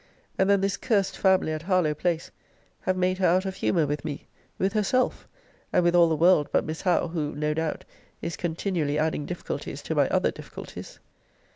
And 0.39 0.49
then 0.49 0.61
this 0.61 0.77
cursed 0.77 1.15
family 1.15 1.51
at 1.51 1.61
Harlowe 1.61 1.93
place 1.93 2.31
have 2.79 2.97
made 2.97 3.19
her 3.19 3.27
out 3.27 3.45
of 3.45 3.57
humour 3.57 3.85
with 3.85 4.03
me, 4.03 4.25
with 4.57 4.73
herself, 4.73 5.27
and 5.71 5.83
with 5.83 5.93
all 5.93 6.09
the 6.09 6.15
world, 6.15 6.49
but 6.51 6.65
Miss 6.65 6.81
Howe, 6.81 7.09
who, 7.09 7.35
no 7.35 7.53
doubt, 7.53 7.85
is 8.19 8.35
continually 8.35 8.97
adding 8.97 9.27
difficulties 9.27 9.83
to 9.83 9.93
my 9.93 10.09
other 10.09 10.31
difficulties. 10.31 10.99